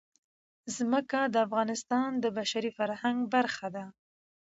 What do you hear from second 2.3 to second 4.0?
بشري فرهنګ برخه ده.